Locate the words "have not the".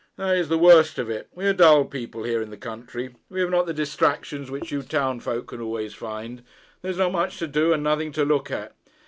3.39-3.71